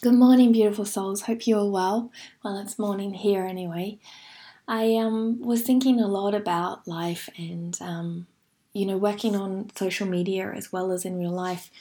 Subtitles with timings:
[0.00, 1.22] Good morning, beautiful souls.
[1.22, 2.12] Hope you're well.
[2.44, 3.98] Well, it's morning here anyway.
[4.68, 8.28] I um, was thinking a lot about life and, um,
[8.72, 11.72] you know, working on social media as well as in real life.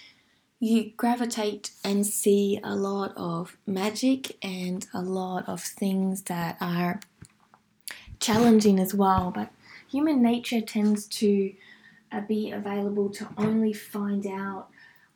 [0.60, 7.00] You gravitate and see a lot of magic and a lot of things that are
[8.20, 9.30] challenging as well.
[9.30, 9.52] But
[9.92, 11.54] human nature tends to
[12.12, 14.70] uh, be available to only find out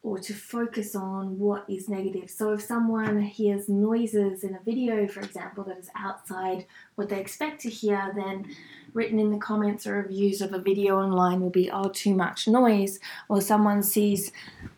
[0.04, 2.27] or to focus on what is negative.
[2.27, 7.20] So if someone hears noises in a video, for example, that is outside what they
[7.20, 8.48] expect to hear, then
[8.93, 12.48] written in the comments or reviews of a video online will be, oh, too much
[12.48, 14.31] noise, or someone sees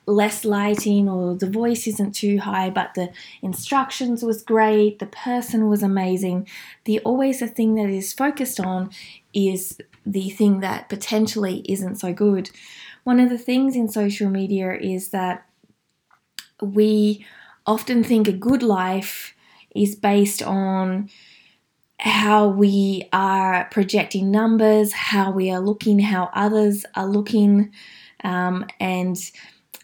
[0.05, 3.09] less lighting, or the voice isn't too high, but the
[3.41, 6.45] instructions was great, the person was amazing.
[6.84, 8.90] The always the thing that is focused on
[9.34, 12.51] is the thing that potentially isn't so good
[13.03, 15.45] one of the things in social media is that
[16.62, 17.26] we
[17.66, 19.34] often think a good life
[19.76, 21.09] is based on
[21.99, 27.71] how we are projecting numbers, how we are looking, how others are looking,
[28.24, 29.31] um, and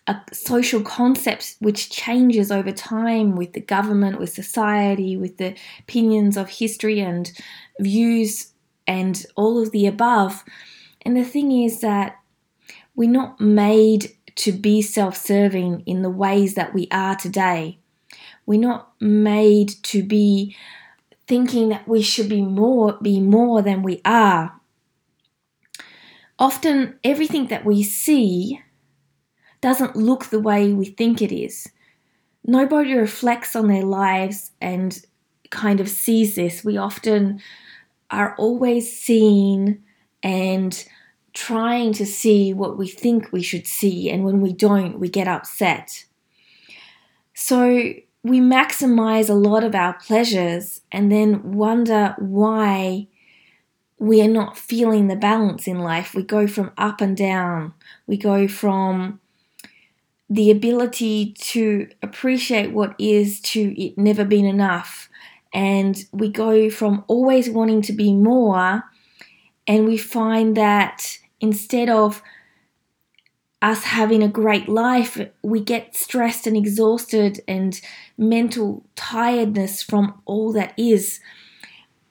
[0.07, 6.35] a social concept which changes over time with the government, with society, with the opinions
[6.35, 7.31] of history and
[7.79, 8.51] views,
[8.87, 10.43] and all of the above.
[11.03, 12.18] And the thing is that
[12.95, 17.79] we're not made to be self serving in the ways that we are today.
[18.45, 20.55] We're not made to be
[21.27, 24.59] thinking that we should be more be more than we are.
[26.39, 28.61] Often everything that we see
[29.61, 31.67] doesn't look the way we think it is.
[32.45, 34.99] Nobody reflects on their lives and
[35.49, 36.63] kind of sees this.
[36.63, 37.41] We often
[38.09, 39.83] are always seen
[40.23, 40.85] and
[41.33, 45.27] trying to see what we think we should see, and when we don't, we get
[45.27, 46.05] upset.
[47.33, 53.07] So we maximize a lot of our pleasures and then wonder why
[53.97, 56.13] we are not feeling the balance in life.
[56.13, 57.73] We go from up and down,
[58.07, 59.19] we go from
[60.29, 65.09] the ability to appreciate what is to it never been enough.
[65.53, 68.83] And we go from always wanting to be more,
[69.69, 72.23] and we find that instead of
[73.61, 77.79] us having a great life, we get stressed and exhausted and
[78.17, 81.19] mental tiredness from all that is.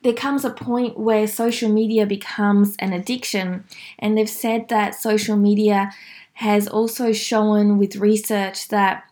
[0.04, 3.64] There comes a point where social media becomes an addiction,
[3.98, 5.90] and they've said that social media
[6.34, 9.02] has also shown with research that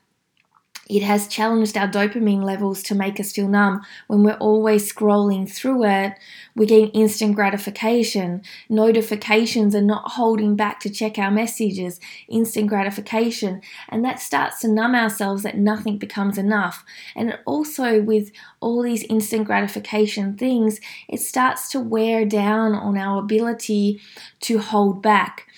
[0.89, 3.83] it has challenged our dopamine levels to make us feel numb.
[4.07, 6.15] When we're always scrolling through it,
[6.55, 8.43] we're getting instant gratification.
[8.69, 11.99] Notifications are not holding back to check our messages,
[12.29, 13.63] instant gratification.
[13.89, 16.85] And that starts to numb ourselves that nothing becomes enough.
[17.17, 18.31] And also, with
[18.61, 24.01] all these instant gratification things, it starts to wear down on our ability
[24.41, 25.49] to hold back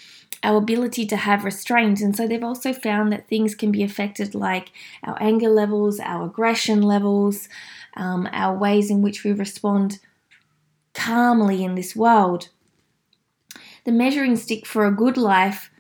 [0.43, 2.01] our ability to have restraint.
[2.01, 4.71] And so they've also found that things can be affected like
[5.03, 7.49] our anger levels, our aggression levels,
[7.97, 9.99] um, our ways in which we respond
[10.95, 12.49] calmly in this world.
[13.85, 15.71] The measuring stick for a good life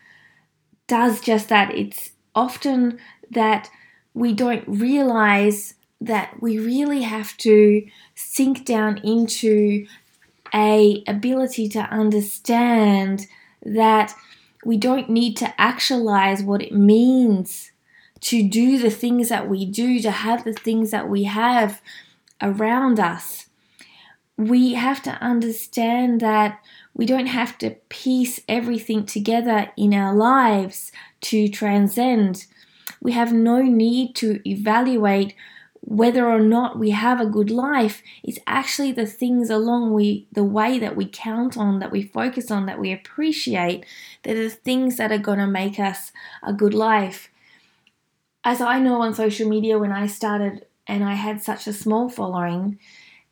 [0.86, 1.74] does just that.
[1.74, 2.98] It's often
[3.30, 3.68] that
[4.14, 9.86] we don't realize that we really have to sink down into
[10.54, 13.26] a ability to understand
[13.62, 14.14] that
[14.64, 17.70] we don't need to actualize what it means
[18.20, 21.80] to do the things that we do, to have the things that we have
[22.42, 23.46] around us.
[24.36, 26.60] We have to understand that
[26.94, 30.90] we don't have to piece everything together in our lives
[31.22, 32.46] to transcend.
[33.00, 35.34] We have no need to evaluate
[35.88, 40.44] whether or not we have a good life is actually the things along we the
[40.44, 43.86] way that we count on that we focus on that we appreciate
[44.22, 46.12] that are the things that are going to make us
[46.42, 47.30] a good life.
[48.44, 52.10] As i know on social media when i started and i had such a small
[52.10, 52.78] following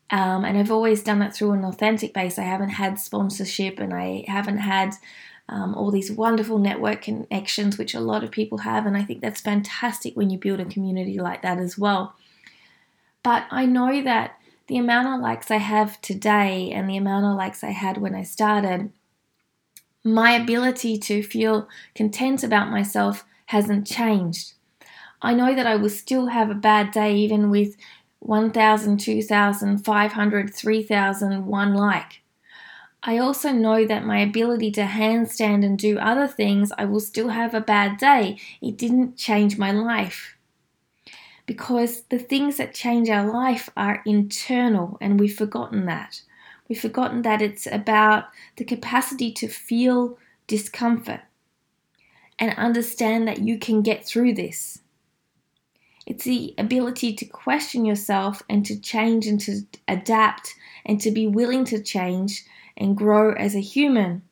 [0.09, 3.93] um, and i've always done it through an authentic base i haven't had sponsorship and
[3.93, 4.95] i haven't had
[5.49, 9.21] um, all these wonderful network connections which a lot of people have and i think
[9.21, 12.15] that's fantastic when you build a community like that as well
[13.27, 14.39] but I know that
[14.69, 18.15] the amount of likes I have today and the amount of likes I had when
[18.15, 18.93] I started,
[20.05, 24.53] my ability to feel content about myself hasn't changed.
[25.21, 27.77] I know that I will still have a bad day even with
[28.21, 32.23] 1,000, 2,000, 500, 3,000, one like.
[33.03, 37.31] I also know that my ability to handstand and do other things, I will still
[37.31, 38.39] have a bad day.
[38.63, 40.36] It didn't change my life.
[41.47, 46.21] Because the things that change our life are internal and we've forgotten that.
[46.69, 48.25] We've forgotten that it's about
[48.57, 51.21] the capacity to feel discomfort
[52.39, 54.81] and understand that you can get through this.
[56.07, 60.55] It's the ability to question yourself and to change and to adapt
[60.85, 62.45] and to be willing to change
[62.77, 64.23] and grow as a human.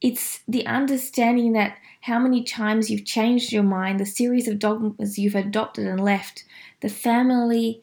[0.00, 5.18] It's the understanding that how many times you've changed your mind, the series of dogmas
[5.18, 6.44] you've adopted and left,
[6.80, 7.82] the family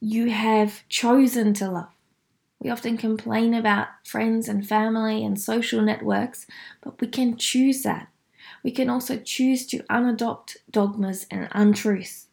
[0.00, 1.88] you have chosen to love.
[2.60, 6.46] We often complain about friends and family and social networks,
[6.82, 8.08] but we can choose that.
[8.62, 12.26] We can also choose to unadopt dogmas and untruths.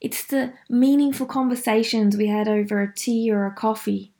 [0.00, 4.12] It's the meaningful conversations we had over a tea or a coffee.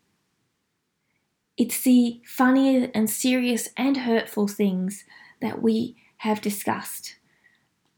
[1.58, 5.04] It's the funny and serious and hurtful things
[5.40, 7.16] that we have discussed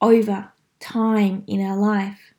[0.01, 2.33] over time in our life.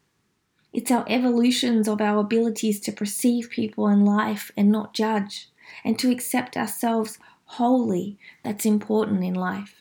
[0.73, 5.49] It's our evolutions of our abilities to perceive people and life and not judge,
[5.83, 9.75] and to accept ourselves wholly that's important in life.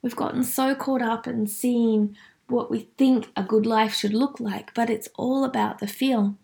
[0.00, 2.16] We've gotten so caught up in seeing
[2.48, 6.38] what we think a good life should look like, but it's all about the feel.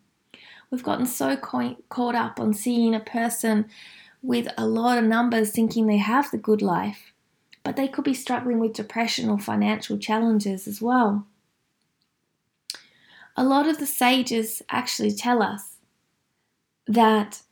[0.70, 3.66] We've gotten so caught up on seeing a person
[4.22, 7.12] with a lot of numbers thinking they have the good life,
[7.64, 11.26] but they could be struggling with depression or financial challenges as well.
[13.36, 15.76] A lot of the sages actually tell us
[16.86, 17.42] that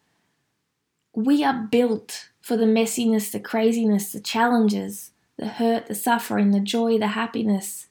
[1.14, 6.60] we are built for the messiness, the craziness, the challenges, the hurt, the suffering, the
[6.60, 7.88] joy, the happiness,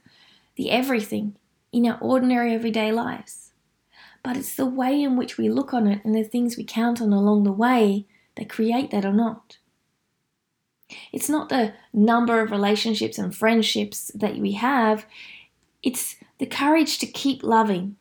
[0.55, 1.35] the everything
[1.71, 3.51] in our ordinary everyday lives.
[4.23, 7.01] But it's the way in which we look on it and the things we count
[7.01, 8.05] on along the way
[8.39, 9.57] that create that or not.
[11.11, 15.05] It's not the number of relationships and friendships that we have,
[15.83, 17.97] it's the courage to keep loving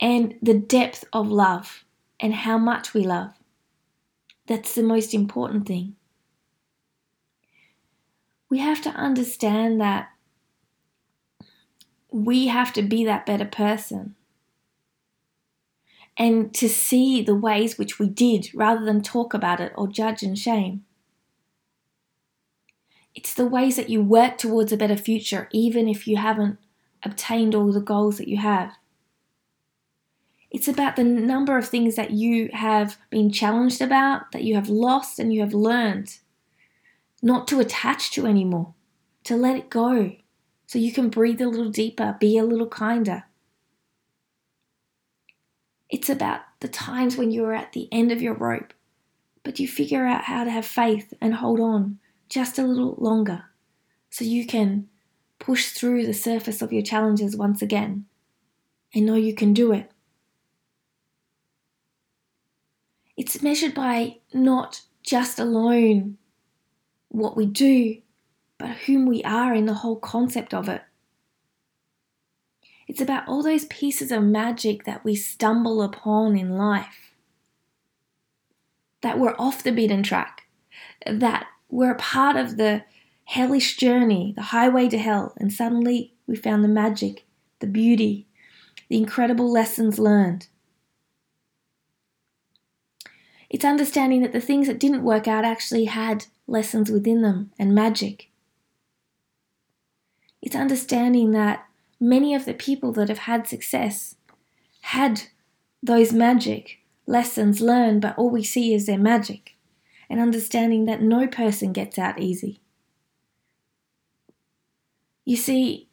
[0.00, 1.84] and the depth of love
[2.18, 3.32] and how much we love.
[4.46, 5.96] That's the most important thing.
[8.48, 10.08] We have to understand that
[12.10, 14.16] we have to be that better person
[16.20, 20.22] and to see the ways which we did rather than talk about it or judge
[20.22, 20.84] and shame.
[23.14, 26.58] It's the ways that you work towards a better future, even if you haven't
[27.02, 28.74] obtained all the goals that you have.
[30.50, 34.68] It's about the number of things that you have been challenged about, that you have
[34.68, 36.18] lost, and you have learned
[37.22, 38.74] not to attach to anymore,
[39.24, 40.16] to let it go,
[40.66, 43.24] so you can breathe a little deeper, be a little kinder.
[45.90, 48.72] It's about the times when you're at the end of your rope,
[49.42, 51.98] but you figure out how to have faith and hold on
[52.28, 53.44] just a little longer
[54.08, 54.88] so you can
[55.40, 58.04] push through the surface of your challenges once again
[58.94, 59.90] and know you can do it.
[63.16, 66.18] It's measured by not just alone
[67.08, 68.00] what we do,
[68.58, 70.82] but whom we are in the whole concept of it.
[72.90, 77.14] It's about all those pieces of magic that we stumble upon in life,
[79.00, 80.48] that we're off the beaten track,
[81.06, 82.82] that we're a part of the
[83.26, 87.24] hellish journey, the highway to hell, and suddenly we found the magic,
[87.60, 88.26] the beauty,
[88.88, 90.48] the incredible lessons learned.
[93.48, 97.72] It's understanding that the things that didn't work out actually had lessons within them and
[97.72, 98.30] magic.
[100.42, 101.68] It's understanding that
[102.00, 104.16] many of the people that have had success
[104.80, 105.22] had
[105.82, 109.56] those magic lessons learned, but all we see is their magic,
[110.08, 112.60] and understanding that no person gets out easy.
[115.24, 115.88] You see,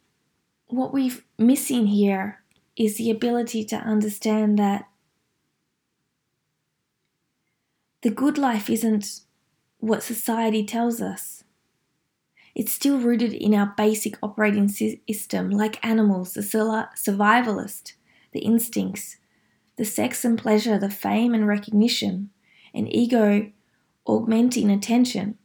[0.66, 2.42] what we're missing here
[2.76, 4.88] is the ability to understand that
[8.02, 9.20] the good life isn't
[9.78, 11.37] what society tells us.
[12.58, 17.92] It's still rooted in our basic operating system, like animals, the survivalist,
[18.32, 19.18] the instincts,
[19.76, 22.30] the sex and pleasure, the fame and recognition,
[22.74, 23.52] and ego
[24.04, 25.38] augmenting attention.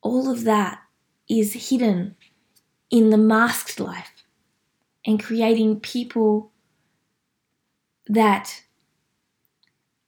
[0.00, 0.80] All of that
[1.28, 2.16] is hidden
[2.90, 4.24] in the masked life
[5.04, 6.52] and creating people
[8.06, 8.62] that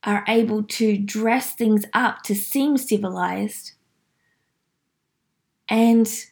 [0.02, 3.72] are able to dress things up to seem civilized
[5.68, 6.26] and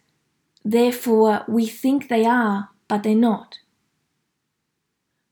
[0.65, 3.59] therefore we think they are, but they're not.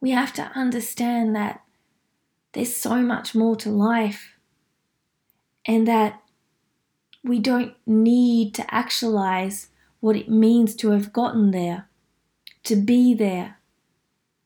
[0.01, 1.63] We have to understand that
[2.53, 4.35] there's so much more to life
[5.67, 6.23] and that
[7.23, 9.69] we don't need to actualize
[10.01, 11.89] what it means to have gotten there,
[12.65, 13.59] to be there,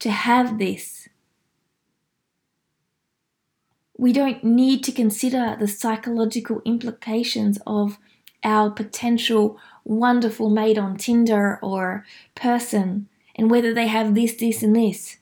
[0.00, 1.08] to have this.
[3.96, 7.98] We don't need to consider the psychological implications of
[8.44, 14.76] our potential wonderful mate on Tinder or person and whether they have this, this, and
[14.76, 15.16] this.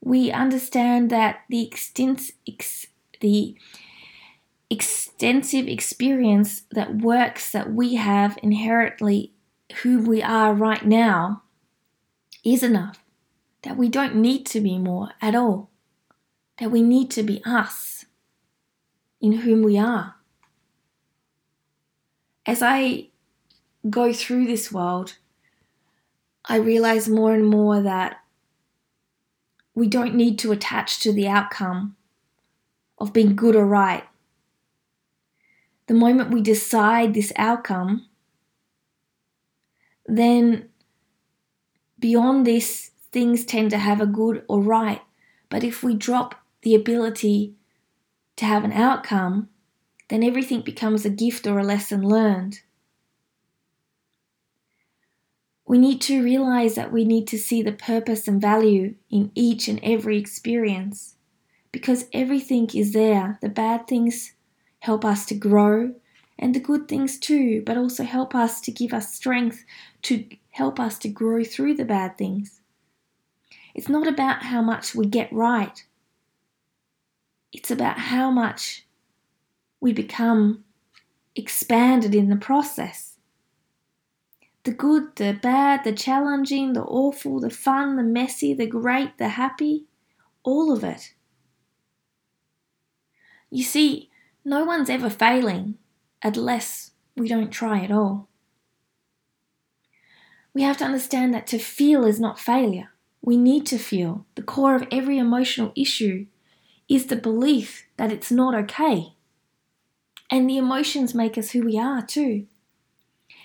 [0.00, 1.68] We understand that the
[2.46, 2.86] ex,
[3.20, 3.56] the
[4.70, 9.32] extensive experience that works that we have inherently
[9.82, 11.42] who we are right now
[12.44, 13.02] is enough.
[13.62, 15.70] That we don't need to be more at all.
[16.58, 17.95] That we need to be us
[19.20, 20.14] in whom we are.
[22.44, 23.08] As I
[23.88, 25.16] go through this world,
[26.44, 28.20] I realize more and more that
[29.74, 31.96] we don't need to attach to the outcome
[32.98, 34.04] of being good or right.
[35.86, 38.06] The moment we decide this outcome,
[40.06, 40.68] then
[41.98, 45.02] beyond this, things tend to have a good or right.
[45.48, 47.54] But if we drop the ability
[48.36, 49.48] to have an outcome,
[50.08, 52.60] then everything becomes a gift or a lesson learned.
[55.66, 59.66] We need to realize that we need to see the purpose and value in each
[59.66, 61.16] and every experience
[61.72, 63.38] because everything is there.
[63.42, 64.34] The bad things
[64.80, 65.94] help us to grow
[66.38, 69.64] and the good things too, but also help us to give us strength
[70.02, 72.60] to help us to grow through the bad things.
[73.74, 75.84] It's not about how much we get right,
[77.52, 78.86] it's about how much
[79.80, 80.64] we become
[81.34, 83.18] expanded in the process.
[84.64, 89.28] The good, the bad, the challenging, the awful, the fun, the messy, the great, the
[89.28, 89.84] happy,
[90.42, 91.14] all of it.
[93.50, 94.10] You see,
[94.44, 95.76] no one's ever failing
[96.22, 98.28] unless we don't try at all.
[100.52, 102.90] We have to understand that to feel is not failure.
[103.20, 104.26] We need to feel.
[104.36, 106.26] The core of every emotional issue
[106.88, 109.14] is the belief that it's not okay.
[110.30, 112.46] And the emotions make us who we are too.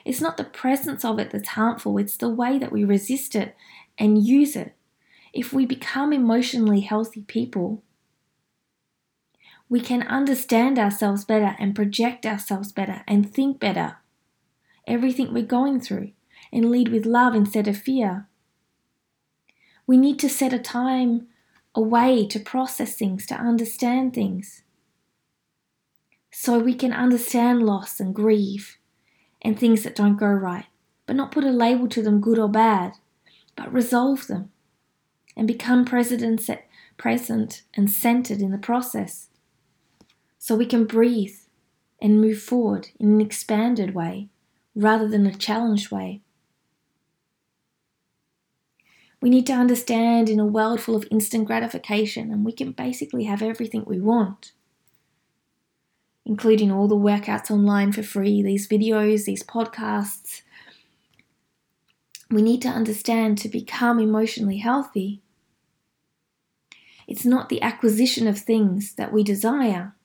[0.03, 3.55] It's not the presence of it that's harmful, it's the way that we resist it
[3.97, 4.75] and use it.
[5.33, 7.83] If we become emotionally healthy people,
[9.69, 13.97] we can understand ourselves better and project ourselves better and think better.
[14.85, 16.11] Everything we're going through
[16.51, 18.27] and lead with love instead of fear.
[19.87, 21.27] We need to set a time
[21.73, 24.63] away to process things, to understand things
[26.31, 28.77] so we can understand loss and grieve
[29.41, 30.65] and things that don't go right,
[31.05, 32.93] but not put a label to them, good or bad,
[33.55, 34.51] but resolve them
[35.35, 39.27] and become present and centered in the process
[40.37, 41.35] so we can breathe
[42.01, 44.27] and move forward in an expanded way
[44.73, 46.21] rather than a challenged way.
[49.21, 53.25] We need to understand in a world full of instant gratification, and we can basically
[53.25, 54.53] have everything we want
[56.25, 60.41] including all the workouts online for free, these videos, these podcasts.
[62.29, 65.21] We need to understand to become emotionally healthy.
[67.07, 69.95] It's not the acquisition of things that we desire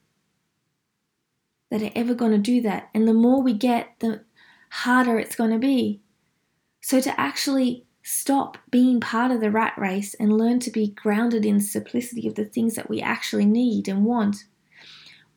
[1.70, 2.88] that are ever going to do that.
[2.94, 4.22] And the more we get, the
[4.70, 6.00] harder it's going to be.
[6.80, 11.44] So, to actually stop being part of the rat race and learn to be grounded
[11.44, 14.44] in the simplicity of the things that we actually need and want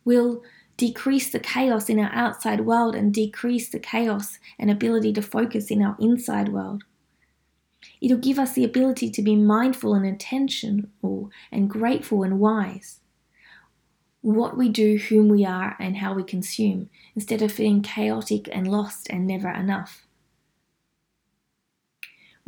[0.10, 0.42] We'll
[0.78, 5.70] decrease the chaos in our outside world and decrease the chaos and ability to focus
[5.70, 6.84] in our inside world.
[8.02, 13.02] It'll give us the ability to be mindful and intentional and grateful and wise.
[14.22, 18.68] What we do, whom we are, and how we consume, instead of feeling chaotic and
[18.68, 20.08] lost and never enough.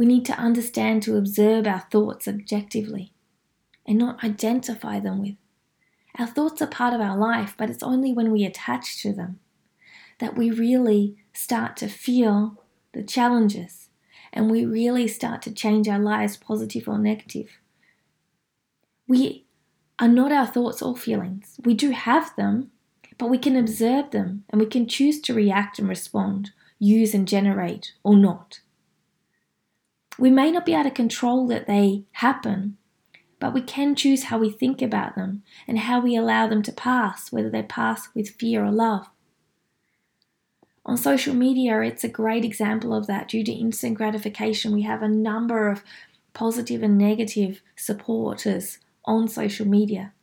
[0.01, 3.13] We need to understand to observe our thoughts objectively
[3.86, 5.36] and not identify them with.
[6.17, 9.39] Our thoughts are part of our life, but it's only when we attach to them
[10.17, 13.89] that we really start to feel the challenges
[14.34, 17.60] and we really start to change our lives, positive or negative.
[19.08, 19.46] We
[20.00, 21.60] are not our thoughts or feelings.
[21.63, 22.72] We do have them,
[23.20, 27.27] but we can observe them and we can choose to react and respond, use and
[27.27, 28.62] generate, or not.
[30.22, 32.78] We may not be able to control that they happen,
[33.40, 36.72] but we can choose how we think about them and how we allow them to
[36.72, 39.10] pass, whether they pass with fear or love.
[40.86, 43.30] On social media, it's a great example of that.
[43.30, 45.82] Due to instant gratification, we have a number of
[46.34, 50.13] positive and negative supporters on social media.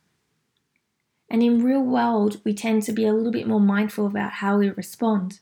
[1.29, 4.59] And in real world, we tend to be a little bit more mindful about how
[4.59, 5.41] we respond.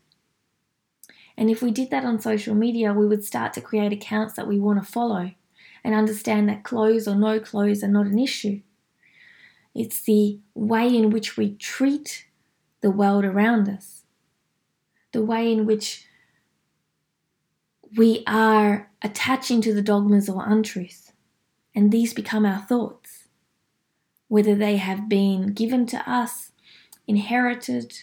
[1.38, 4.48] And if we did that on social media, we would start to create accounts that
[4.48, 5.32] we want to follow
[5.84, 8.62] and understand that clothes or no clothes are not an issue.
[9.76, 12.26] It's the way in which we treat
[12.82, 14.04] the world around us,
[15.12, 16.08] the way in which
[17.96, 21.14] we are attaching to the dogmas or untruth,
[21.76, 23.28] and these become our thoughts,
[24.28, 26.52] whether they have been given to us,
[27.06, 28.00] inherited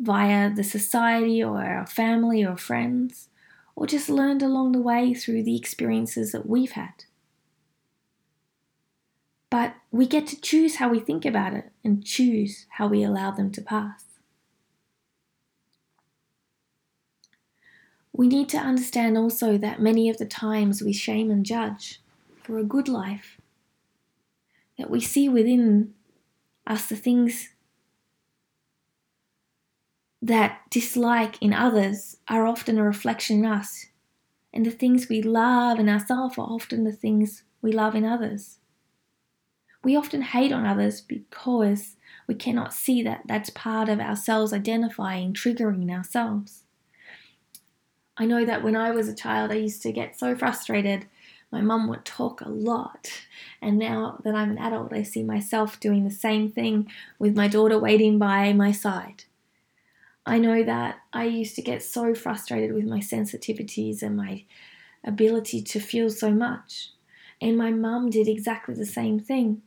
[0.00, 3.28] via the society or our family or friends,
[3.76, 7.04] or just learned along the way through the experiences that we've had.
[9.50, 13.30] But we get to choose how we think about it and choose how we allow
[13.30, 14.04] them to pass.
[18.12, 22.00] We need to understand also that many of the times we shame and judge
[22.42, 23.38] for a good life,
[24.78, 25.94] that we see within
[26.66, 27.50] us the things
[30.22, 33.86] that dislike in others are often a reflection in us,
[34.52, 38.58] and the things we love in ourselves are often the things we love in others.
[39.82, 41.96] We often hate on others because
[42.26, 46.64] we cannot see that that's part of ourselves identifying, triggering ourselves.
[48.16, 51.06] I know that when I was a child, I used to get so frustrated.
[51.50, 53.10] My mum would talk a lot.
[53.62, 57.48] And now that I'm an adult, I see myself doing the same thing with my
[57.48, 59.24] daughter waiting by my side.
[60.30, 64.44] I know that I used to get so frustrated with my sensitivities and my
[65.02, 66.90] ability to feel so much.
[67.40, 69.62] And my mum did exactly the same thing.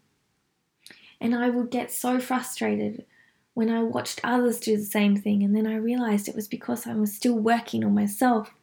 [1.20, 3.06] And I would get so frustrated
[3.54, 6.88] when I watched others do the same thing, and then I realized it was because
[6.88, 8.54] I was still working on myself.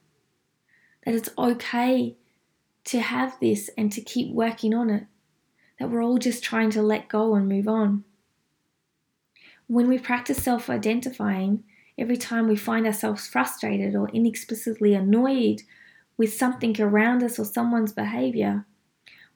[1.05, 2.17] That it's okay
[2.85, 5.05] to have this and to keep working on it.
[5.79, 8.05] That we're all just trying to let go and move on.
[9.67, 11.63] When we practice self identifying,
[12.01, 15.61] every time we find ourselves frustrated or inexplicably annoyed
[16.17, 18.65] with something around us or someone's behavior,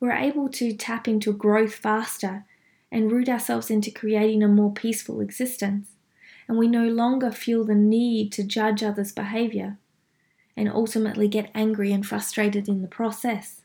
[0.01, 2.45] we're able to tap into growth faster
[2.91, 5.91] and root ourselves into creating a more peaceful existence.
[6.49, 9.79] And we no longer feel the need to judge others' behavior
[10.57, 13.63] and ultimately get angry and frustrated in the process.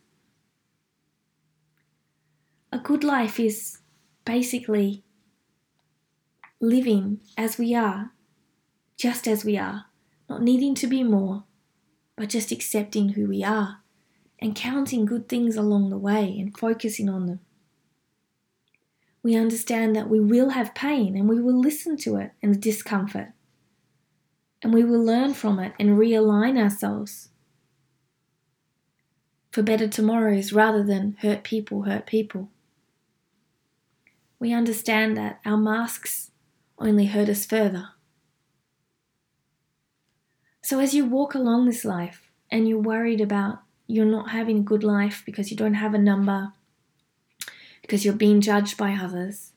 [2.71, 3.79] A good life is
[4.25, 5.03] basically
[6.59, 8.12] living as we are,
[8.99, 9.85] just as we are,
[10.29, 11.45] not needing to be more,
[12.15, 13.79] but just accepting who we are
[14.38, 17.39] and counting good things along the way and focusing on them
[19.21, 22.59] we understand that we will have pain and we will listen to it and the
[22.59, 23.33] discomfort.
[24.62, 27.29] And we will learn from it and realign ourselves
[29.51, 32.49] for better tomorrows rather than hurt people, hurt people.
[34.38, 36.31] We understand that our masks
[36.77, 37.89] only hurt us further.
[40.69, 44.62] So, as you walk along this life and you're worried about you're not having a
[44.62, 46.53] good life because you don't have a number,
[47.82, 49.53] because you're being judged by others,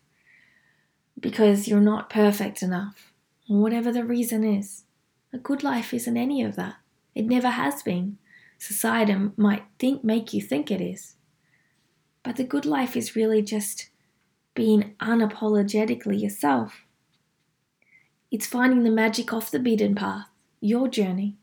[1.20, 3.12] because you're not perfect enough,
[3.46, 4.84] whatever the reason is.
[5.34, 6.76] A good life isn't any of that.
[7.14, 8.16] It never has been.
[8.56, 11.16] Society might think make you think it is.
[12.22, 13.90] But the good life is really just
[14.54, 16.86] being unapologetically yourself.
[18.30, 20.31] It's finding the magic off the beaten path,
[20.62, 21.36] your journey.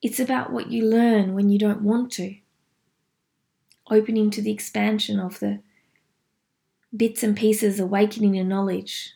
[0.00, 2.36] It's about what you learn when you don't want to
[3.90, 5.60] opening to the expansion of the
[6.96, 9.14] bits and pieces awakening your knowledge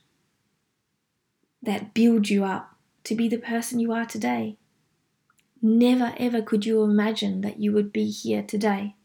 [1.62, 2.74] that build you up
[3.04, 4.56] to be the person you are today.
[5.62, 8.96] Never ever could you imagine that you would be here today.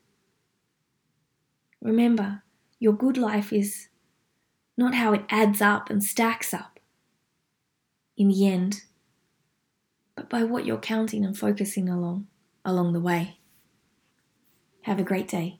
[1.82, 2.44] Remember,
[2.80, 3.90] your good life is
[4.76, 6.73] not how it adds up and stacks up
[8.18, 8.82] in the end,
[10.16, 12.28] but by what you're counting and focusing along
[12.66, 13.40] along the way.
[14.84, 15.60] Have a great day.